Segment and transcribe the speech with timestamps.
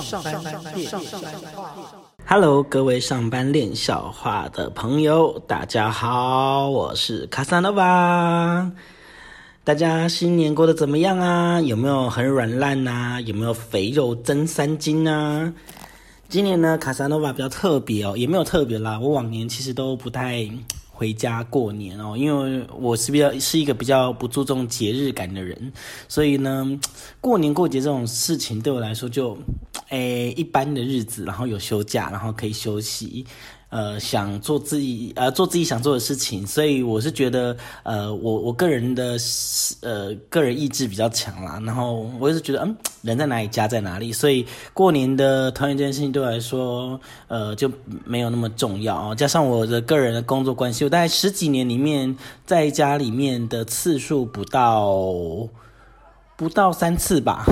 [0.00, 0.42] 上班
[0.74, 1.28] 练笑话。
[2.26, 8.72] Hello，各位上班练笑话的朋友，大家好，我是卡萨诺瓦。
[9.64, 11.60] 大家新年过得怎么样啊？
[11.60, 13.20] 有没有很软烂呐？
[13.26, 15.52] 有没有肥肉增三斤啊？
[16.30, 18.98] 今年呢，卡萨诺瓦比较特别哦，也没有特别啦。
[18.98, 20.48] 我往年其实都不太。
[21.02, 25.72] 回家过年哦，因为我是比较是一个比较不注重节日感的人，
[26.06, 26.78] 所以呢，
[27.20, 29.36] 过年过节这种事情对我来说就，
[29.88, 33.26] 诶一般的日子，然后有休假，然后可以休息。
[33.72, 39.16] 呃，想做自己呃做自己想做的事情，所以我是觉得呃我我个人的
[39.80, 47.72] 呃个人意志比较强啦，然后我也是觉得嗯人在哪里家在哪里，所以过年的团圆这件事情对我来说呃就
[48.04, 49.14] 没有那么重要啊。
[49.14, 52.14] 加上我的个人的工作关系，我大概十几年里面
[52.44, 54.94] 在家里面的次数不到
[56.36, 57.46] 不到三次吧，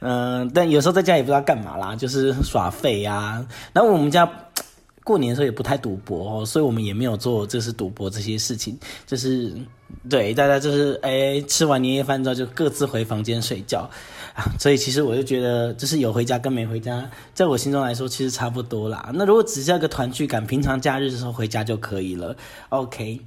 [0.00, 3.46] 嗯， 但有时候在家也不知道干嘛啦，就是耍废呀。
[3.74, 4.26] 然后我们家。
[5.04, 8.74] 过年的时候也不太赌博哦，所以我们也没有做就是赌博这些事情，
[9.06, 9.52] 就是
[10.08, 13.80] 对大家就是哎吃完年夜饭之后就各自回房间睡觉
[14.34, 19.10] 啊， 所以其实我就觉得就是有回家跟没回家，在我心中来说其实差不多啦。
[19.12, 22.34] 那如果只是要个团聚感，平常假日的时候回家就可以了。
[22.70, 23.20] OK，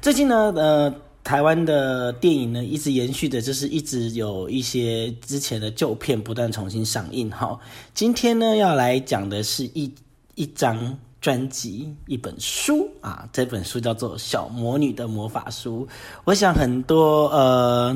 [0.00, 7.28] 最近呢，呃，台湾的电影呢一直延续的就是一直有一些之前的旧片不断重新上映。
[7.30, 7.60] 哈，
[7.92, 9.92] 今天呢要来讲的是一
[10.34, 10.98] 一张。
[11.20, 15.86] 专辑一本书啊，这本书叫做《小魔女的魔法书》。
[16.24, 17.94] 我想很多呃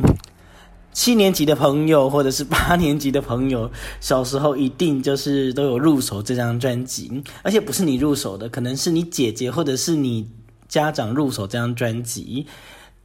[0.93, 10.29] 七年级的朋友或者是八年级的朋友，小时候一定就是都有入手这张专辑，而且不是你入手的，可能是你姐姐或者是你
[10.69, 12.47] 家长入手这张专辑。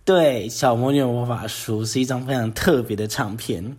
[0.03, 3.77] 对，《小魔女的魔法书》是一张非常特别的唱片。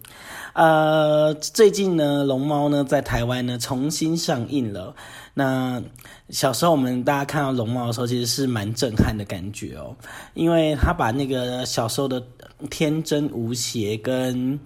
[0.53, 4.95] 呃，最近呢，龙猫呢在台湾呢重新上映了。
[5.35, 5.81] 那
[6.29, 9.95] 小时候我们大家看到龙猫的时候，其实是蛮震撼的感觉哦，
[10.35, 12.23] 因为他把那个小时候的
[12.69, 14.59] 天真无邪跟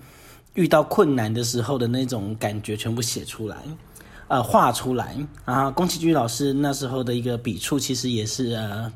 [0.55, 3.57] 遇到困难的时候的那种感觉全部写出来，
[4.29, 5.15] 呃，画出来。
[5.45, 8.91] 然后宫崎骏老师那时候的一个笔触，其实也是呃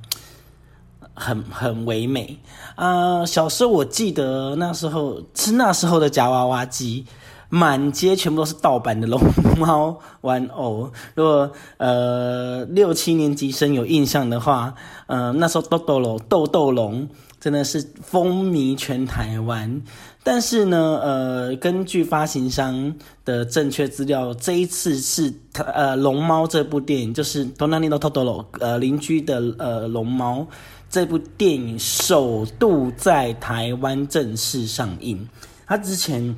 [1.19, 2.39] 很很唯美
[2.77, 3.27] 啊。
[3.27, 7.05] 小时候我记得那时候是那时候的夹娃娃机。
[7.51, 9.19] 满街全部都是盗版的龙
[9.57, 10.93] 猫玩偶。
[11.15, 14.75] 如果呃六七年级生有印象的话，
[15.07, 17.09] 呃那时候豆豆龙豆豆龙
[17.41, 19.81] 真的是风靡全台湾。
[20.23, 30.47] 但是呢，呃根据发行商的正确资料，这一次是呃龙猫这部电影就是《东南尼的豆豆龙》呃邻居的呃龙猫
[30.89, 35.29] 这部电影首度在台湾正式上映。
[35.67, 36.37] 它之前。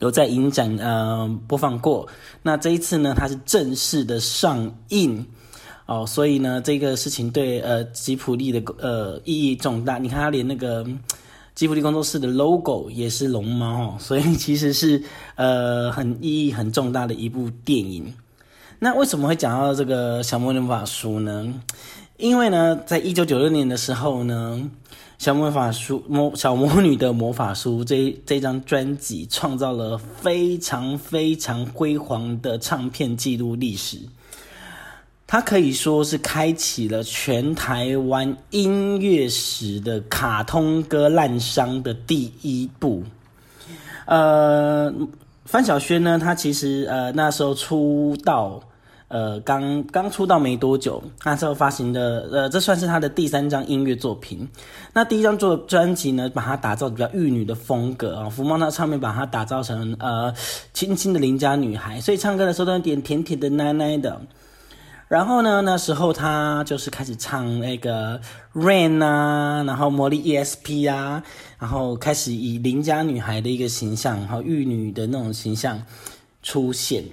[0.00, 2.06] 有在影展呃播放过，
[2.42, 5.24] 那这一次呢，它是正式的上映
[5.86, 9.96] 哦，所以呢，这个事情对呃吉普力的呃意义重大。
[9.96, 10.86] 你看，它连那个
[11.54, 15.02] 吉普力工作室的 logo 也是龙猫哦，所以其实是
[15.36, 18.12] 呃很意义很重大的一部电影。
[18.78, 21.54] 那为什么会讲到这个小魔女法书呢？
[22.18, 24.70] 因为呢，在一九九六年的时候呢。
[25.18, 33.98] 小魔法书魔小魔女的魔法书这这张专辑创造了非常非常辉煌的唱片记录历史，
[35.26, 43.02] 它可以说是开启了全台湾音乐史的卡通歌烂商的第一步。
[44.04, 44.92] 呃，
[45.46, 48.60] 范晓萱呢，她其实呃那时候出道。
[49.08, 54.48] 呃，刚刚出道没多久，那时候发行的，呃，这算是他的第三张音乐作品。
[54.92, 60.34] 那第一张做专辑呢，把它打造比较玉女的风格啊，福茂那唱片把它打造成呃
[60.72, 64.20] 轻轻的邻家女孩，所以唱歌的时候都有点甜甜的奶奶的。
[65.06, 68.20] 然后呢，那时候他就是开始唱那个
[68.52, 71.22] Rain 啊，然后魔力 ESP 啊，
[71.60, 75.80] 然后开始以邻家女孩的一个形象，然后玉女的那种形象
[76.42, 77.04] 出现。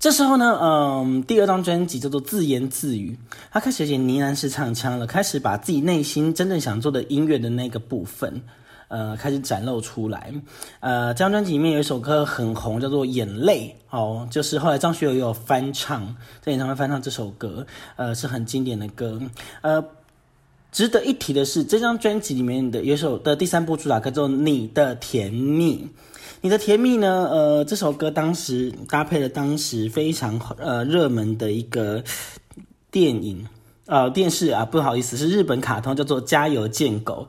[0.00, 3.18] 这时候呢，嗯，第二张专辑叫做《自言自语》，
[3.50, 8.40] 他开始写呢喃式唱腔了，开始把自己内心真正想做的音乐的那个部分，
[8.86, 10.32] 呃，开始展露出来。
[10.78, 17.66] 呃，这张专辑里面有一首歌很红，叫做《眼泪》，哦，就是后来张学友也有翻唱，在演唱会翻唱这首歌，
[17.96, 19.20] 呃，是很经典的歌。
[19.62, 19.84] 呃，
[20.70, 25.78] 值得一提的是，这张专辑里面的有首的第三部主打歌叫做《你的甜蜜》。
[26.40, 27.28] 你的甜蜜呢？
[27.30, 32.02] 呃，这首歌当时搭配了当时非常呃热门的一个
[32.92, 33.44] 电影
[33.86, 37.26] 呃电视啊，不好意思，是日本卡通，叫做《加油贱狗》。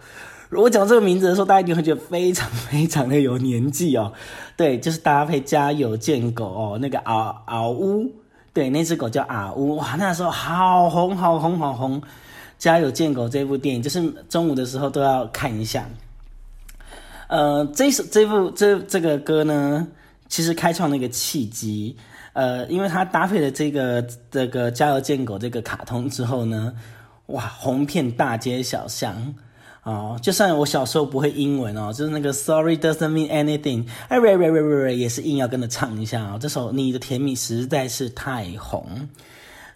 [0.49, 4.13] 如果讲这个名字的时候，大家一定会觉得非常非常的有年纪哦。
[4.55, 8.11] 对，就是搭配《家有贱狗》哦，那个嗷嗷呜，
[8.53, 11.99] 对，那只狗叫嗷呜，哇，那时候好红好红好红，
[12.59, 15.83] 《家有贱狗》这部电影，就是中午的时候都要看一下。
[17.29, 19.87] 呃，这首这部这这个歌呢，
[20.27, 21.95] 其实开创了一个契机。
[22.33, 26.73] 呃，因为它搭配了这个这个《家有贱狗》这个卡通之后呢，
[27.27, 29.35] 哇，红遍大街小巷。
[29.83, 36.37] 哦，就算我小时候不会英文哦，就是那个 Sorry doesn't mean anything，哎喂喂喂喂喂，也是硬要跟着唱一下哦。
[36.39, 39.07] 这首《你的甜蜜》实在是太红，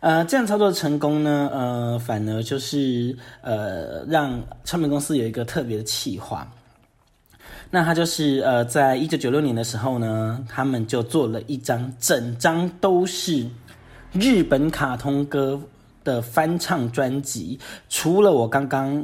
[0.02, 6.52] 呃，这样操作成功呢，呃，反而就是呃，让唱片公司有一个特别的企划。
[7.74, 13.50] 那他就是呃，在一九九六年的时候呢，他们就做了一张整张都是
[14.12, 15.60] 日本卡通歌
[16.04, 17.58] 的翻唱专辑，
[17.90, 19.04] 除了我刚刚。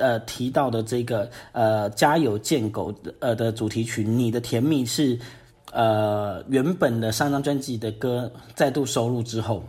[0.00, 5.18] 呃，提到的这个呃，家有贱狗的呃的主题曲《你的甜蜜》是
[5.72, 9.64] 呃原本的上张专辑的歌再度收录之后，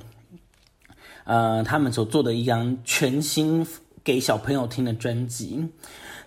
[1.23, 3.65] 呃，他们所做的一张全新
[4.03, 5.67] 给小朋友听的专辑。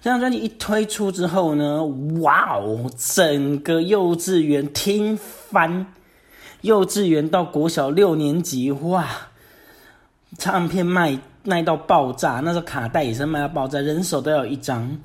[0.03, 1.83] 这张专辑一推出之后呢，
[2.21, 5.87] 哇哦，整个幼稚园听翻，
[6.61, 9.09] 幼稚园到国小六年级，哇，
[10.37, 11.19] 唱片卖。
[11.45, 14.97] 卖到爆炸，那时候卡带也是卖到爆炸，人手都要一张。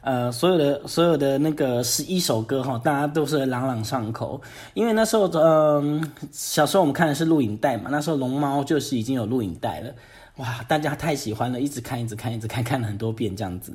[0.00, 4.40] 呃，所有的所有的那个十一首歌哈，大家都是朗朗上口。
[4.72, 9.92] 因为那时候，嗯，小时候我们看的是录影带嘛，那时候龙猫就是已经有录影带了，
[10.36, 13.72] 哇，大家太喜欢了，一直看，一直看，一直看，看了很多遍这样子。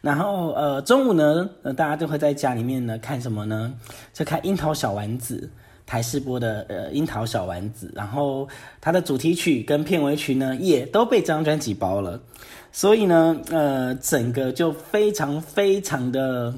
[0.00, 3.74] 然后，呃，中午呢，呃，大家都会在家里面呢看什么呢？
[4.12, 5.50] 就看樱桃小丸子。
[5.90, 8.46] 台视播的呃樱桃小丸子，然后
[8.78, 12.20] 它的主题曲跟片尾曲呢也都被这张专辑包了，
[12.70, 16.52] 所以呢呃整个就非常非常的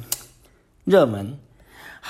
[0.85, 1.39] 热门。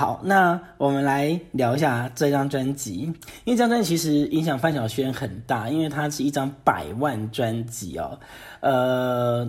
[0.00, 3.00] 好，那我们来聊一下这张专辑，
[3.44, 8.19] 因为这张专辑其实影响范晓萱很大，因为它是一张百万专辑哦。
[8.61, 9.47] 呃，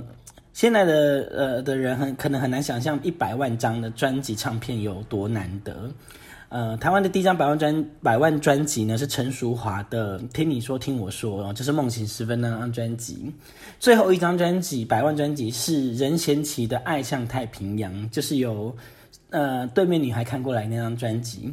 [0.52, 5.90] 现在的呃的人很可能很难想象一百万张的专辑唱片有多难得。
[6.50, 13.34] 呃，台湾的第一张百万专百万专辑呢，是陈淑华的《听你说听我说》，哦，就是《梦醒时分》那张专辑。
[13.80, 18.76] 最后一张专辑百万专辑是任贤齐的《爱向太平洋》，就是由
[19.32, 21.52] 呃对面女孩看过来那张专辑。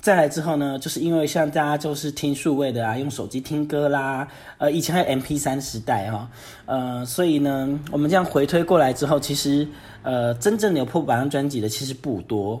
[0.00, 4.26] 再来之后呢，就是因为像大家就是听数位的啊，用手机听歌啦，
[4.56, 6.26] 呃，以前还有 M P 三时代哈，
[6.64, 9.68] 呃，所以呢，我们这样回推过来之后，其实
[10.02, 12.58] 呃，真正有破百万专辑的其实不多。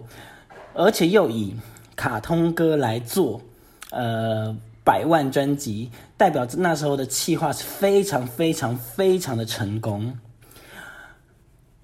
[0.74, 1.54] 而且又以
[1.96, 3.40] 卡通歌来做，
[3.90, 4.54] 呃，
[4.84, 10.14] 百万专辑，代表那时候的企划是非常非常非常的成功。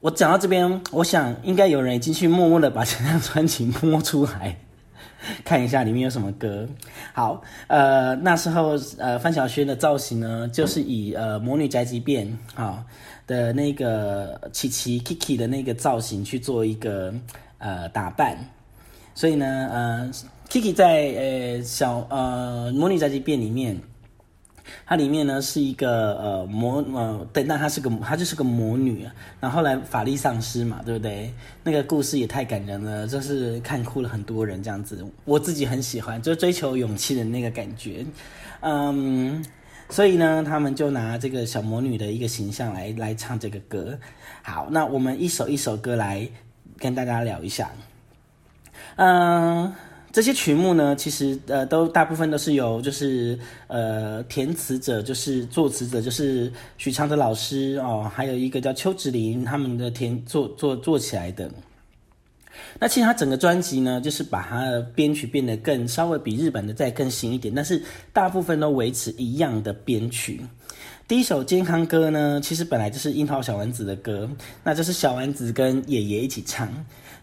[0.00, 4.56] 我讲到这边，我想应该有人已经去默默的把这张专辑摸出来，
[5.42, 6.68] 看一下里面有什么歌。
[7.12, 12.26] 好，呃，那时候呃，范晓萱的造型呢，就是以呃《魔女宅急便》
[12.60, 12.84] 啊
[13.26, 17.12] 的那个琪琪 Kiki 的那个造型去做一个
[17.58, 18.36] 呃打扮。
[19.14, 20.10] 所以呢，呃
[20.50, 23.80] ，Kiki 在呃小呃魔女宅急便里面，
[24.86, 29.12] 它里面呢是一个呃魔呃，对，那她是个她就是个魔女啊。
[29.40, 31.32] 然后后来法力丧失嘛，对不对？
[31.62, 35.04] 那个故事也太感人了，就是看哭了很多人这样子。
[35.24, 38.04] 我自己很喜欢，就追求勇气的那个感觉。
[38.60, 39.44] 嗯，
[39.90, 43.98] 所以呢，他们就拿这个小魔女的一个形象来来唱这个歌。
[44.42, 46.28] 好，那我们一首一首歌来
[46.78, 47.70] 跟大家聊一下。
[48.96, 49.72] 嗯，
[50.16, 61.50] 这些曲目呢，其实呃，都大部分都是由就是呃填词者，就是作词者，就是许昌的老师哦，还有一个叫邱芷林他们的填做做做起来的。
[62.80, 67.82] 那其实他整个专辑呢，就是把它的编曲变得更稍微比日本的再更新一点，但是
[68.14, 70.40] 大部分都维持一样的编曲。
[71.06, 74.26] 第一首健康歌呢，其实本来就是樱桃小丸子的歌，
[74.64, 76.66] 那就是小丸子跟爷爷一起唱。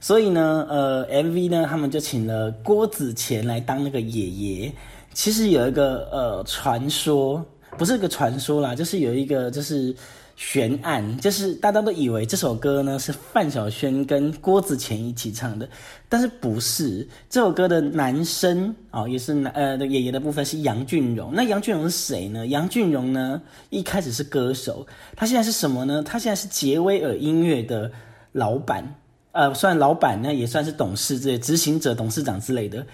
[0.04, 4.74] 所以呢，呃，MV 呢，他们就请了郭子乾来当那个爷爷。
[5.14, 7.42] 其实有一个呃传说，
[7.78, 9.96] 不是个传说啦，就是有一个就是
[10.36, 15.70] 悬案，就是大家都以为这首歌呢是范晓萱跟郭子乾一起唱的，
[16.10, 17.08] 但是不是。
[17.30, 21.32] 这首歌的男生哦，也是男呃的爷爷的部分是杨俊荣。
[21.34, 22.46] 那杨俊荣是谁呢？
[22.48, 26.04] 杨俊荣呢一开始是歌手，他现在是什么呢？
[26.04, 27.90] 他现在是杰威尔音乐的
[28.34, 28.96] 老板。
[29.34, 32.86] 呃，算老板呢，也算是董事之类、执行者、董事长之类的。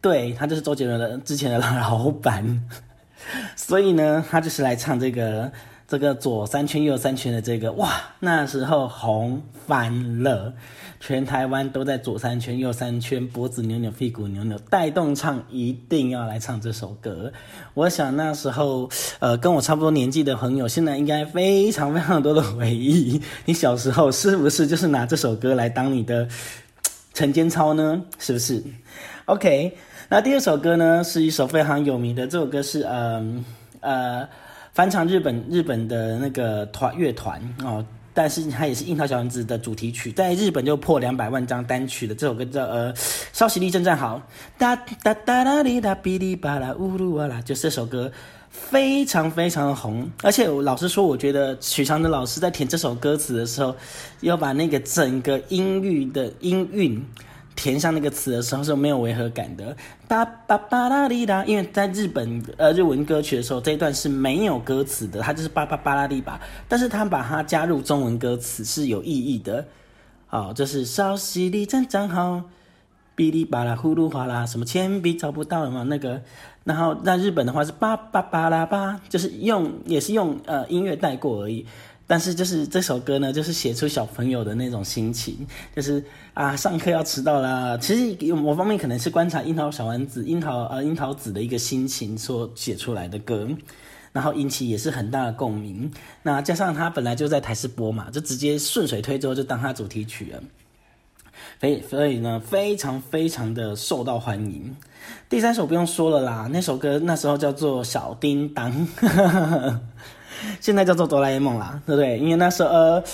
[0.00, 2.64] 对他就是周杰伦的之前的老板，
[3.56, 5.50] 所以呢，他就是来唱这个
[5.88, 10.52] 这个左三圈右三圈的这个，哇，那时候红翻了，
[11.00, 17.32] 全台湾都在左三圈右三圈，脖子扭扭，屁股扭扭，带动唱，一定要来唱这首歌。
[17.72, 18.86] 我想那时候，
[19.18, 23.18] 呃，跟我差不多年纪的朋友，现在应该非常非常多的回忆。
[23.46, 26.28] 你小时候是不是就是拿这首歌来当你的
[27.14, 28.04] 晨间操呢？
[28.18, 28.62] 是不是
[29.24, 29.74] ？OK，
[30.10, 33.42] 那第二首歌呢，是一首非常有名的，这首歌是，嗯，
[33.80, 34.28] 呃。
[34.78, 42.94] 翻唱日本日本的那个团乐团哦，但是它也是樱桃小丸子的主题曲，在日本就破两百万张单曲的这首歌叫呃，
[43.32, 44.22] 稍息立正站好，
[44.56, 48.08] 哒哒哒啦哩哒哔哩吧啦呜噜哇啦，就这首歌
[48.50, 53.74] 非常非常的红，而且老实说，我觉得许常德老师在填这首歌词的时候，
[54.20, 57.04] 要把那个整个音域的音韵。
[57.58, 69.66] 填上那个词的时候是没有违和感的，巴巴巴拉哩哒，因为在日本呃日文歌曲的时候，这一段是没有歌词的，它就是巴巴巴拉滴吧，但是他把它加入中文歌词是有意义的，
[70.28, 72.44] 好，就是稍息立正站好，
[73.16, 76.22] 哔哩吧啦呼噜哗啦，什么铅笔找不到了嘛那个，
[76.62, 81.66] 然后在日本的话是巴巴巴拉巴，就是用也是用呃音乐带过而已。
[82.08, 85.46] 但是就是这首歌呢，就是写出小朋友的那种心情，
[85.76, 87.76] 就是啊，上课要迟到啦。
[87.76, 93.46] 其实有某方面可能是观察樱桃小丸子、樱桃呃樱桃子的一个心情所写出来的歌，
[94.10, 95.92] 然后引起也是很大的共鸣。
[96.22, 100.42] 那加上他本来就在台视播嘛，就直接顺水推舟就当他主题曲了，
[101.60, 104.74] 所以所以呢，非常非常的受到欢迎。
[105.28, 108.88] 第三首不用说了啦，那首歌那时候叫做小叮当。
[110.60, 112.18] 现在叫做哆啦 A 梦啦，对不对？
[112.18, 113.04] 因为那时候呃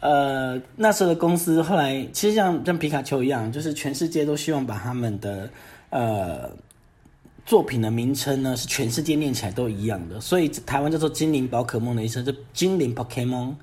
[0.00, 5.48] 呃那时候的公司后来其实像像皮卡丘一样，就是全世界都希望把他们的
[5.90, 6.50] 呃
[7.46, 13.56] 作品的名称呢是全世界念起来都一样的，所以台湾叫做精灵宝可梦的一称，就精灵宝可梦。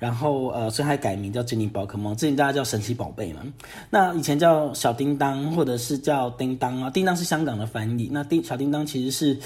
[0.00, 3.42] 然后呃，所以还改名叫精灵宝可梦，之前大家叫神奇宝贝嘛。
[3.90, 8.08] 那以前叫小叮当，或者是叫叮当啊，叮当是香港的翻译。
[8.10, 9.38] 那叮小叮当其实是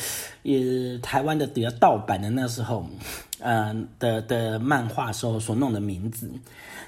[0.45, 2.87] 也台湾的比较盗版的那时候，
[3.41, 6.31] 呃的的漫画时候所弄的名字。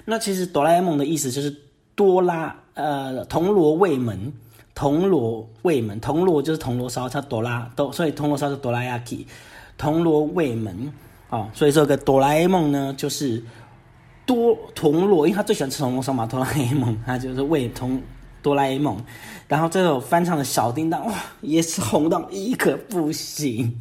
[0.05, 1.53] 那其实哆啦 A 梦的意思就是
[1.97, 4.33] 多拉呃铜锣卫门，
[4.77, 9.25] 铜锣卫门，铜锣就是铜锣烧，它哆啦哆，所以铜锣烧是哆啦 A 梦，
[9.77, 10.93] 铜锣卫门。
[11.29, 13.43] 哦，所以这个哆啦 A 梦呢，就是
[14.25, 16.25] 多铜锣，因为他最喜欢吃铜锣烧嘛。
[16.25, 18.01] 哆啦 A 梦，他就是为铜
[18.43, 18.97] 哆啦 A 梦。
[19.49, 23.77] 然后这首翻唱的小叮当，哇，也是红到一个不行。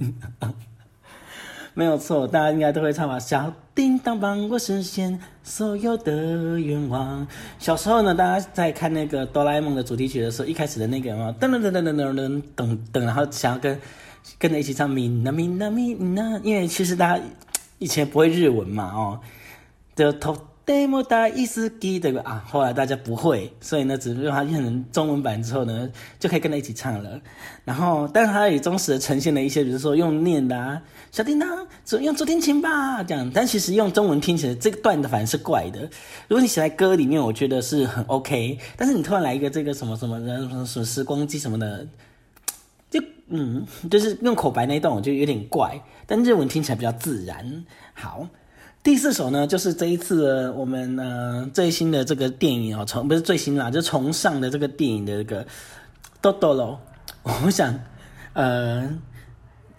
[1.76, 3.20] 没有错，大家应该都会唱吧？
[3.20, 7.28] 小叮当帮我实现所有的愿望。
[7.60, 13.80] 小时候呢，大家在看那个哆啦 A 梦的主题曲的时候，一开始的那个嘛，噔噔噔噔噔噔噔噔噔，然后想要跟。
[14.38, 17.24] 跟着一起唱咪呐咪呐咪呐，因为其实大家
[17.80, 19.20] 以前不会日文嘛，哦，
[19.96, 22.22] 就头戴莫戴伊斯基对吧？
[22.26, 25.88] 啊，后来大家不会，所以呢，只是用它变成中文版之后呢，
[26.20, 27.22] 就可以跟着一起唱了。
[27.64, 31.68] 然后，但是它也忠实的呈现了一些，比如说用念的啊，小叮当，
[32.02, 33.30] 用竹天琴吧，这样。
[33.32, 35.82] 但其实用中文听起来，这个段的反而是怪的。
[36.28, 38.58] 如果你写在歌里面，我觉得是很 OK。
[38.76, 41.88] 但是你突然来一个这个什么什么什么什么时光机什么的。
[43.28, 47.66] 嗯，就是用口白那一段，我觉得有点怪，但日文听起来比较自然。
[47.94, 48.28] 好，
[48.84, 55.44] 第四首呢，就是这一次我们呃最新的这个电影哦，重不是最新啦，就重上的这个电影的这个
[56.22, 56.78] 《豆豆喽》。
[57.44, 57.74] 我想，
[58.34, 58.88] 呃，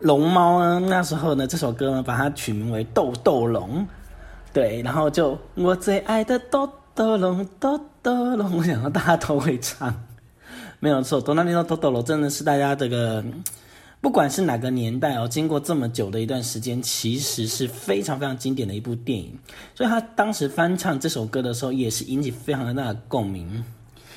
[0.01, 3.83] 龙猫呢，那时候呢，这首歌呢，把它取名为《豆豆龙》，
[4.53, 10.06] 对，然后就我最爱的豆豆龙，豆豆龙，我想到大家都会唱。
[10.79, 13.25] 没有错，《哆啦 A 梦》豆豆罗真的是大家这个，
[14.01, 19.37] 不管是哪个年代哦，经过这么久的一段时间，其实是非常非常经典的一部电影。
[19.75, 23.65] 所以他当时翻唱这首歌的时候，也是引起非常大的共鸣。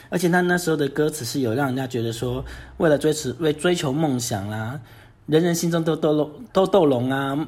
[0.09, 2.43] 而且他那时候的歌词是有让人家觉得说，
[2.77, 4.79] 为了追求为追求梦想啦，
[5.27, 7.47] 人人心中都都龙都斗龙啊，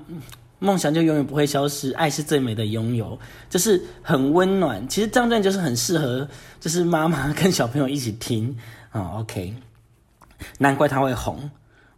[0.60, 4.88] 梦想就永远不会消失，爱是最美的拥有，就是很温暖。
[4.88, 6.28] 其实这张专辑就是很适合，
[6.60, 8.56] 就是妈妈跟小朋友一起听。
[8.92, 9.54] 啊，OK，
[10.60, 11.50] 难怪它会红。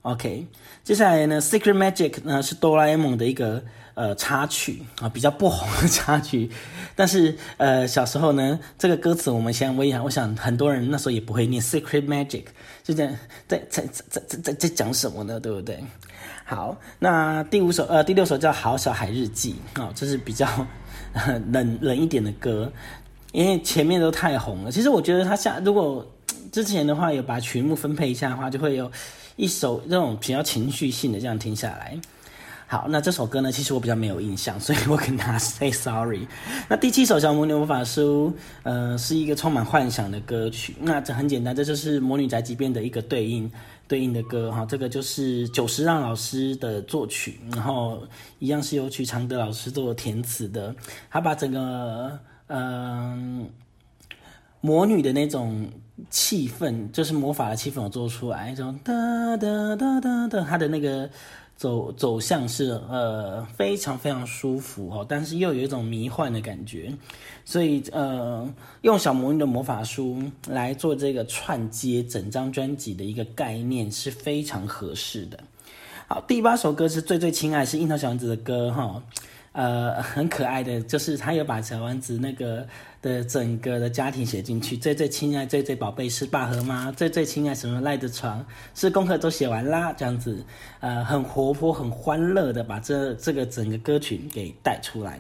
[0.03, 0.45] OK，
[0.83, 6.51] 接下来呢，《Secret Magic》呢是哆啦 A 梦的一个呃插曲啊，比较不红的 插曲。
[6.93, 12.43] 但是呃，小时候呢，这个歌词我们先问一下，我想很多人那时候也不会念《Secret Magic》，
[12.83, 13.07] 就在
[13.47, 15.39] 在在在在在在讲什么呢？
[15.39, 15.81] 对不对？
[16.43, 20.45] 好，那第五首呃第六首叫《好小孩日记》啊，这是比较
[21.49, 22.69] 冷冷一点的歌，
[23.31, 24.71] 因为前面都太红了。
[24.71, 26.05] 其实我觉得它下如果。
[26.51, 28.91] 之前的话有把曲目分配一下的话，就会有
[29.35, 31.99] 一首这种比较情绪性的这样听下来。
[32.65, 36.25] 好，那这首歌呢，其实我比较没有印象，所以我跟他 say sorry。
[36.67, 38.33] 那第七首《小魔女魔法书》
[38.63, 40.75] 呃，是一个充满幻想的歌曲。
[40.79, 43.51] 那这很简单，这就是《魔女宅急便》的一个对应
[43.87, 44.65] 对应的歌哈。
[44.65, 48.01] 这个就是久石让老师的作曲，然后
[48.39, 50.73] 一样是由曲常德老师做填词的。
[51.11, 53.47] 他把整个嗯
[54.61, 55.69] 魔女的那种
[56.09, 58.93] 气氛，就是魔法的气氛，我做出来，这种哒
[59.37, 61.09] 哒哒哒哒，他的那个。
[61.55, 66.91] 走走向是呃非常非常舒服哦，但是又有一种迷幻的感觉，
[67.45, 75.39] 所以呃用小魔女的魔法书来做这个串接整张专辑的一个概念是非常合适的。
[76.07, 79.01] 好，第八首歌是最最亲爱，是樱桃小丸子的歌哈。
[79.53, 82.67] 呃，很可爱的，就是他有把小丸子那个
[83.03, 88.43] 的整个的家庭写进去，最最亲爱、最最宝贝是爸和妈，最最亲爱什么赖的床，
[88.73, 90.43] 是功课都写完啦，这样子，
[90.79, 95.19] 呃，很活泼、很欢乐的把这这个整个歌曲给带出来。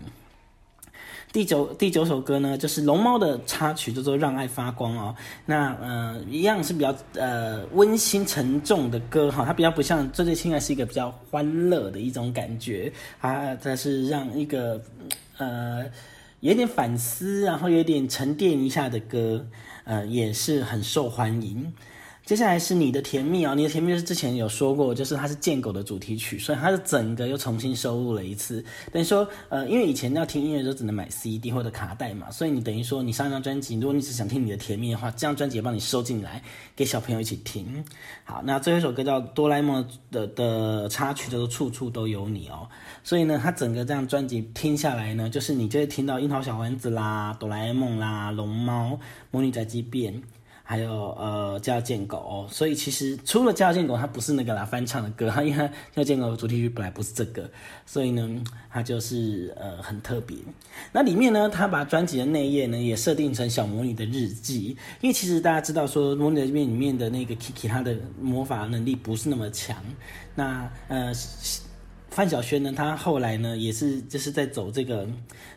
[1.33, 5.15] 第九第九首歌呢，就是龙猫的插曲，叫做《让爱发光》哦。
[5.47, 14.79] 那呃，一样是比较呃温馨沉重的歌哈，它比较不像《最最亲爱》是一个比较欢乐的一种感觉，它它是让一个
[15.37, 15.83] 呃
[16.43, 19.47] 有点反思，然后有点沉淀一下的歌，
[19.85, 21.73] 呃，也是很受欢迎。
[22.25, 28.63] 接下来是你的甜蜜啊，你的甜蜜是之前有说过，就是它是贱狗的主题曲，所以它的整个又重新收录了一次。
[28.93, 36.41] 等于说，呃，因为以前要听音乐就只能买 CD 或者卡带嘛，所以你等于说你上一张专辑，如果你只想听你的甜蜜的话，这张专辑也帮你收进来，
[36.77, 37.83] 给小朋友一起听。
[38.23, 42.69] 好，那最后一首歌叫哆啦 A 梦的的插曲，叫做处处都有你哦。
[43.03, 48.97] 所以呢，它整个这样专辑听下来呢，就是你就会听到樱桃小丸子啦、哆啦 A 梦啦、龙猫、
[49.29, 50.23] 魔女宅急便。
[50.65, 57.49] 还有呃，叫贱狗，所以其实除了叫贱狗，它不是那个啦翻唱的歌， 因为叫贱狗主题曲本来不是这个，
[57.85, 58.41] 所以呢，
[58.71, 60.37] 它就是呃很特别。
[60.93, 64.69] 那里面呢，他把专辑的内页呢也设定成小魔女的日记，
[65.01, 69.75] 因为其实大家知道说魔女这边里面的那个 Kiki，她的魔法能力不是那么强。
[70.33, 71.11] 那呃，
[72.09, 75.05] 范晓萱呢，她后来呢也是就是在走这个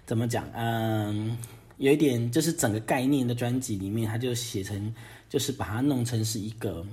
[0.04, 1.38] 怎么讲，嗯。
[1.78, 4.94] 有一点就是整个概念的专辑里面，他就写成，
[5.28, 6.86] 就是把它弄成是一个，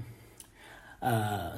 [0.99, 1.53] 呃，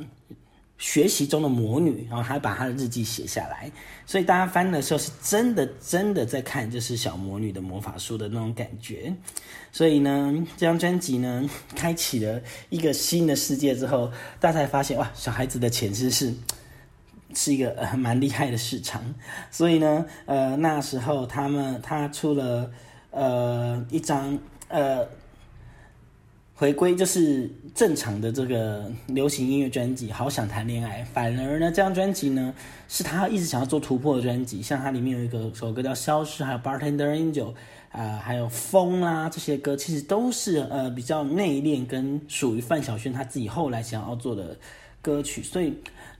[0.78, 3.72] 学习中的魔女，然后还把她的日记写下来，
[4.06, 9.12] 所以大家翻的时候是真的真的在看，就是小魔女的魔法书的那种感觉。
[9.72, 16.32] 所以呢，这张专辑呢，开启了一个新的世界之后，大家才发现哇，小孩子的潜质是
[17.34, 19.04] 是一个蛮厉害的市场。
[19.50, 22.72] 所以呢，呃，那时候他们他出了。
[23.16, 25.08] 呃，一张呃，
[26.54, 31.02] 回归就是正常的这个流行音乐专辑，好想谈恋爱。
[31.06, 32.54] 反而呢，这张专辑呢，
[32.90, 34.62] 是他一直想要做突破的专辑。
[34.62, 37.54] 像它里面有一个首歌叫《消失》，还有《Bartender Angel》
[37.90, 44.58] 啊，还有《风》啦，这些歌其实都是呃比较内敛，跟属于范晓萱他自己后来想要做的
[45.02, 45.74] 歌曲，所以。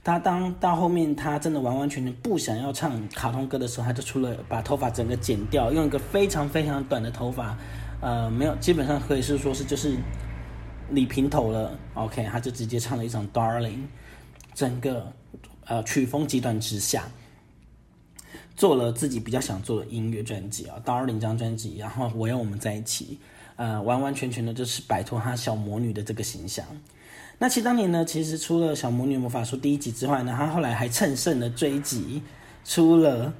[0.06, 7.58] 他当到后面，他真的完完全全不想要唱卡通歌的时候，他就出了把头发整个剪掉，用一个非常非常短的头发，
[8.00, 9.96] 呃，没有，基本上可以是说是就是
[10.90, 11.76] 理平头了。
[11.94, 13.70] OK，他就直接唱了一场《Darling》，
[14.54, 15.12] 整个
[15.64, 17.08] 呃曲风极端之下，
[18.54, 23.18] 做了自己比较想做的音乐专辑啊，《Darling》张专辑，然后我要我们在一起，
[23.56, 26.64] 呃，完完全全的就是摆脱他小魔女的这个形象。
[27.38, 32.22] 那其实当年呢，其实除了《小魔女魔法书》第一集之外呢，他后来还乘胜的追击，
[32.64, 33.30] 出了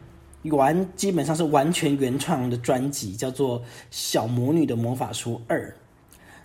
[0.44, 5.70] 完基本上是完全原创的专辑，叫做《小魔女的魔法书二》。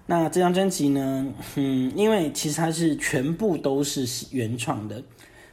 [0.05, 5.03] 那这张专辑呢，嗯，因为其实它是全部都是原创的，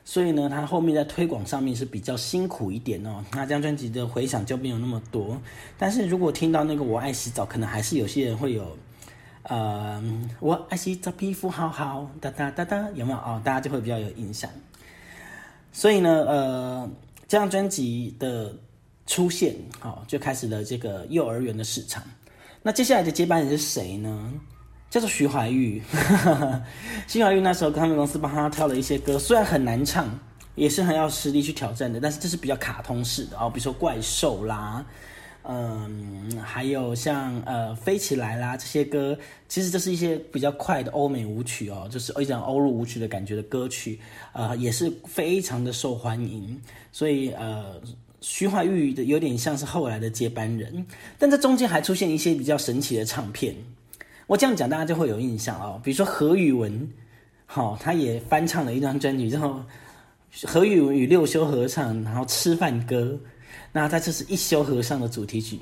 [0.05, 3.25] 所以呢，它后面在推广上面是比较辛苦一点哦。
[3.33, 5.37] 那这张专辑的回响就没有那么多。
[5.77, 8.79] 但是如果听到那个《我爱洗澡》，可能还是有些人会有。
[9.49, 10.03] 呃，
[10.41, 13.41] 我爱洗澡，皮肤好好，哒哒哒哒，有没有哦？
[13.43, 14.51] 大家就会比较有印象。
[15.73, 16.91] 所以呢，呃，
[17.27, 18.55] 这张专辑的
[19.07, 22.03] 出现，好，就开始了这个幼儿园的市场。
[22.63, 24.33] 那接下来的接班人是谁呢？
[24.91, 25.83] 叫做徐怀钰。
[27.09, 30.07] 徐怀钰那时候，他们公司帮他挑了一些歌，虽然很难唱，
[30.57, 34.85] 也是很要实力去挑战的，但是这是比较卡通式的哦，比如说怪兽啦。
[35.45, 43.99] 嗯，还有像呃飞起来啦这些歌，其实这是一些比较快的欧美舞曲哦，就是一种欧陆舞曲的感觉的歌曲，
[44.33, 46.61] 呃，也是非常的受欢迎。
[46.93, 47.81] 所以呃，
[48.21, 50.85] 徐怀钰的有点像是后来的接班人，
[51.19, 53.55] 但这中间还出现一些比较神奇的唱片。
[54.27, 56.87] 我这样讲大家就会有印象哦，比如说何宇文，
[57.47, 59.63] 好，他也翻唱了一张专辑之后。
[60.45, 63.19] 何宇文与六修合唱，然后吃饭歌，
[63.73, 65.59] 那在这是一休和尚的主题曲。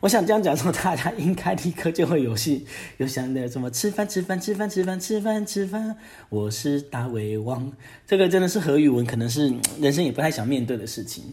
[0.00, 2.66] 我想这样讲之后，大家应该立刻就会有戏，
[2.98, 5.96] 有想的什么吃饭吃饭吃饭吃饭吃饭吃饭，
[6.28, 7.72] 我是大胃王。
[8.06, 11.24] 这个真的是何宇文，可能是人生也不太想面对的事情。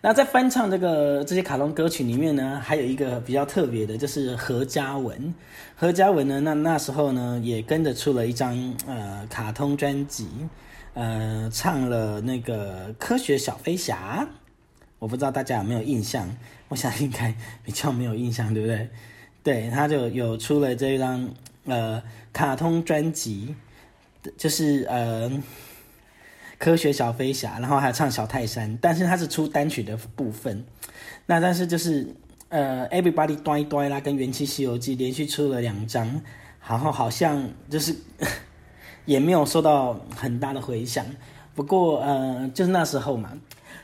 [0.00, 5.32] 那在翻唱这个这些卡通歌曲里面呢，还有一个比较特别的，就是何嘉文。
[5.76, 10.26] 何嘉文呢，那那时候呢，也跟着出了一张呃卡通专辑，
[10.94, 14.26] 呃，唱了那个《科学小飞侠》。
[15.02, 16.28] 我不知道大家有没有印象，
[16.70, 17.34] 我想应该
[17.64, 18.88] 比较没有印象，对不对？
[19.42, 21.28] 对，他就有出了这张
[21.64, 22.00] 呃
[22.32, 23.56] 卡通专辑，
[24.36, 25.42] 就是呃。
[26.58, 30.64] 科学小飞侠，然后还唱小泰山，但是他是出单曲的部分。
[31.26, 32.06] 那但是就是
[32.50, 36.22] 呃，Everybody 端一端啦，跟元气西游记连续出了两张，
[36.64, 37.96] 然后好像就是
[39.06, 41.04] 也没有受到很大的回响。
[41.52, 43.32] 不过呃，就是那时候嘛。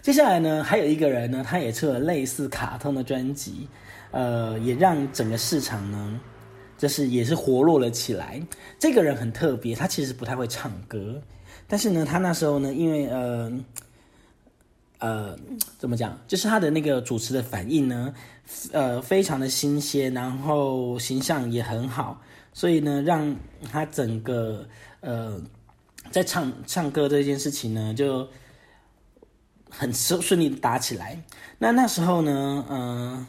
[0.01, 3.69] 接下来呢，还有一个人呢，他也出了类似卡通的专辑，
[4.11, 6.21] 呃，也让整个市场呢，
[6.77, 8.41] 就是也是活络了起来。
[8.79, 11.21] 这个人很特别，他其实不太会唱歌。
[11.67, 13.53] 但是呢，他那时候呢，因为呃
[15.01, 15.39] 呃，
[15.79, 18.15] 怎么讲，就是他的那个主持的反应呢，
[18.73, 22.21] 呃，非常的新鲜，然后形象也很好，
[22.53, 23.37] 所以呢，让
[23.71, 24.67] 他整个
[25.01, 25.41] 呃
[26.11, 28.27] 在唱唱歌这件事情呢，就
[29.71, 31.23] 很顺顺利的打起来。
[31.59, 33.27] 那那时候呢，嗯。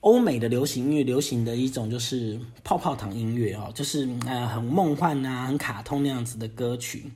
[0.00, 7.10] 欧美的流行音乐，流行的一种就是泡泡糖音乐哦，就是呃很梦幻啊、很卡通那样子的歌曲。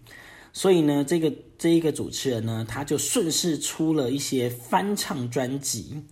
[0.53, 6.03] 所以呢，这个这一个主持人呢，他就顺势出了一些翻唱专辑。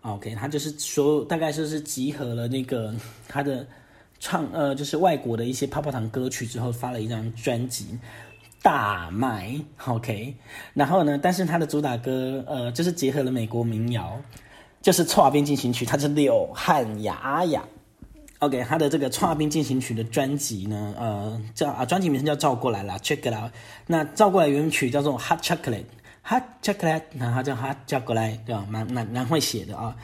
[0.00, 2.92] OK，他就是说，大概就是集合了那个
[3.28, 3.68] 他的
[4.18, 7.98] 唱呃，就是外国的一些泡泡糖歌曲之后，发了一张专辑，
[8.64, 9.54] 大卖。
[9.86, 10.34] OK，
[10.72, 14.18] 然后呢，但是他的主打歌呃，就是结合了美国民谣。
[14.82, 17.62] 就是《跨边进行曲》，它是柳汉雅雅。
[18.40, 23.50] OK，他的这个《跨边进行曲》的专辑呢，呃，叫啊，专辑名称叫《照过来了》，Check it out。
[23.86, 25.84] 那照过来原曲叫做《Hot Chocolate》
[26.28, 28.66] ，Hot Chocolate，然后叫 Hot 叫过来，对吧？
[28.68, 29.96] 蛮蛮蛮会写的啊。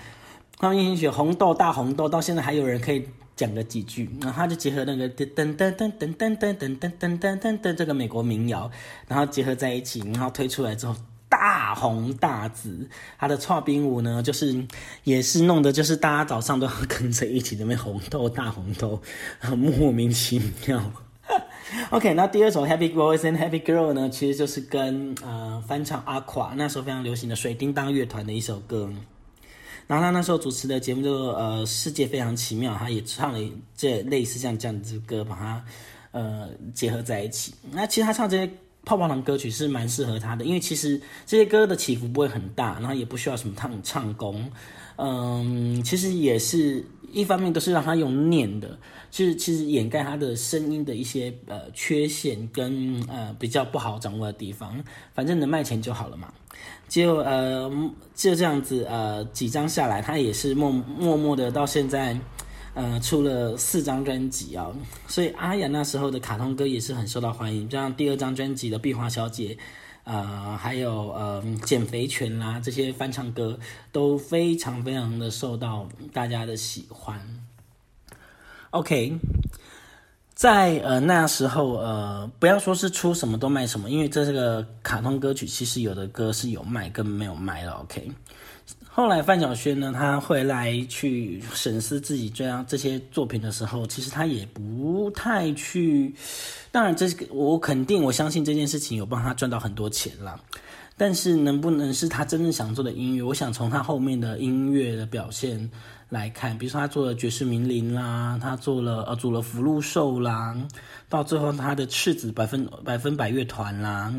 [0.58, 3.06] 《跨边进行曲》红豆大红豆，到现在还有人可以
[3.40, 4.11] 讲了几句。
[4.20, 8.70] 然后他就结合那个噔噔噔噔噔噔噔噔噔噔噔噔这个美国民谣，
[9.09, 10.94] 然后结合在一起，然后推出来之后。
[11.33, 14.66] 大红大紫，他的串冰舞呢，就是
[15.05, 19.00] 也是弄的，就是大家早上都要跟着一起那边红豆大红豆，
[19.57, 20.83] 莫名其妙。
[21.90, 28.90] OK，那第二首 Happy Boys and Happy Girl 呢，其实就是跟呃翻唱阿垮那时候非常流行的水叮当乐团的一首歌。
[29.90, 35.64] 然后他那时候主持的节目就呃世界非常奇妙，他也唱了这类似像这样子歌，把它
[36.12, 37.53] 呃结合在一起。
[37.72, 38.48] 那其实他唱这些。
[38.83, 44.50] 泡泡糖歌曲是蛮适合他的，因为其实这些歌的起伏不会很大，然后也不需要什么唱唱功，
[44.96, 48.78] 嗯，其实也是一方面都是让他用念的，
[49.10, 54.82] 其实其实掩盖他的声音的一些呃缺陷跟呃比较不好掌握的地方，
[55.14, 56.32] 反正能卖钱就好了嘛，
[56.88, 57.70] 就呃
[58.14, 62.18] 就这样子呃几张下来，他也是默默默的到现在。
[62.72, 64.70] 呃，出了四张专辑啊，
[65.08, 69.48] 所以阿雅那时候的卡通歌也是很受到欢迎，像第二张专辑的《壁花小姐》，
[70.04, 73.58] 呃，还有呃《减肥群》啦，这些翻唱歌
[73.92, 77.20] 都非常非常的受到大家的喜欢。
[78.70, 79.18] OK，
[80.34, 87.72] 在呃那时候呃，不要说是出什么都卖什么，因为这是个卡通歌曲，其实有的歌是有卖跟没有卖的。
[87.72, 88.10] OK。
[88.88, 96.14] 后来范晓萱呢，她回来去审视自己这样这些作品的时候，其实她也不太去。
[96.70, 100.40] 当然，这个我肯定，我相信这件事情有帮她赚到很多钱了。
[101.02, 103.22] 但是，能不能是他真正想做的音乐？
[103.22, 105.70] 我想从他后面的音乐的表现。
[106.10, 110.54] 来看，比如说他做了爵士名伶啦，他做了呃组了福禄寿啦，
[111.08, 114.12] 到最后他的赤子百分百分百乐团啦，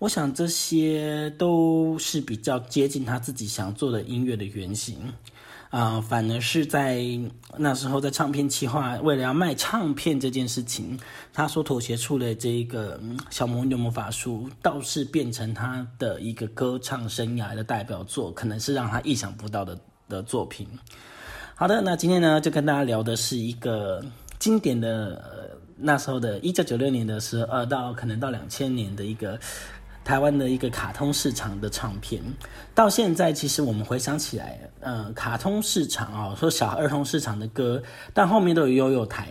[0.00, 4.96] 我想这些都是比较接近他自己想做的音乐的原型
[5.70, 7.02] 啊，反而是在
[7.58, 10.98] 那时候在唱片企划为了要卖唱片这件事情，
[11.32, 19.78] 他所妥协出的这一个小魔女魔法书，倒是变成他的一个歌唱生涯的代表作，可能是让他意想不到的
[20.08, 20.66] 的作品。
[21.54, 24.02] 好的，那今天呢，就跟大家聊的是一个
[24.38, 29.38] 经典的，那时候的一九九六年的时候，到可能到两千年的一个
[30.08, 32.22] 台湾的一个卡通市场的唱片。
[32.74, 37.82] 到现在，其实我们回想起来，呃，卡通市场啊，说小儿童市场的歌，
[38.14, 39.28] 但后面都有悠悠台。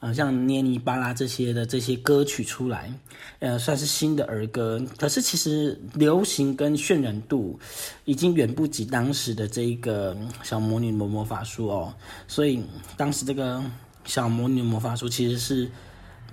[0.00, 2.92] 呃，像捏泥巴啦这些的这些歌曲出来，
[3.38, 4.82] 呃，算是新的儿歌。
[4.98, 7.56] 可是其实流行跟渲染度
[8.04, 11.94] 已经远不及当时的这一个小魔女魔魔法书哦。
[12.26, 12.64] 所以
[12.96, 13.62] 当时这个
[14.04, 15.70] 小魔女魔法书其实是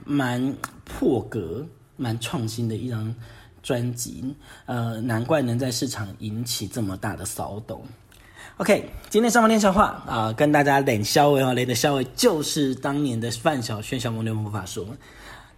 [0.04, 0.52] 蛮
[0.84, 1.64] 破格、
[1.96, 3.14] 蛮创新的一张
[3.68, 4.24] 专辑。
[4.66, 7.84] 呃，难怪能在市场引起这么大的骚动。
[8.56, 14.86] OK，今天上班练笑话啊，跟大家冷笑话哦，雷的笑话就是当年的范晓萱《小魔女魔法书》。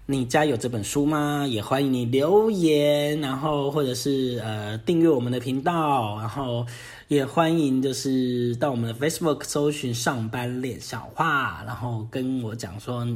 [0.08, 1.46] 你家有这本书吗？
[1.48, 6.66] 也欢迎你留言，然后或者是呃订阅我们的频道，然后
[7.10, 13.08] 也欢迎就是到我们的 Facebook 搜寻“上班练笑话”，然后跟我讲说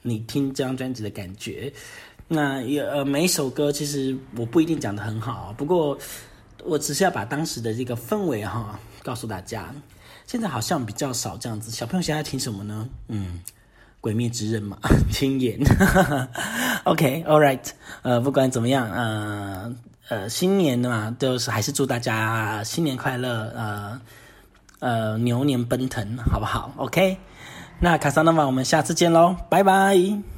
[0.00, 1.70] 你听这张专辑的感觉。
[2.28, 5.96] 那也呃每一首歌其实我不一定讲的很好，不过
[6.64, 8.78] 我只是要把当时的这个氛围哈。
[9.02, 9.66] 告诉大家，
[10.26, 11.70] 现在好像比较少这样子。
[11.70, 12.88] 小朋友现在听什么呢？
[13.08, 13.38] 嗯，
[14.00, 14.78] 《鬼灭之刃》嘛，
[15.12, 15.58] 听言。
[16.84, 17.60] OK，All right，
[18.00, 19.76] 呃，不管怎么样，呃
[20.08, 24.00] 呃，新年的嘛，就是还是祝大家新年快乐，呃
[24.78, 27.18] 呃，牛年奔腾，好不好？OK，
[27.80, 30.33] 那卡桑诺瓦，我们下次见喽，拜拜。